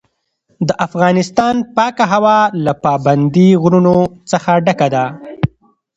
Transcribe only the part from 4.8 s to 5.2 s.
ده.